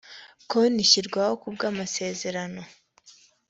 konti 0.49 0.79
ishyirwaho 0.85 1.33
ku 1.41 1.47
bw 1.55 1.61
amasezerano 1.71 2.61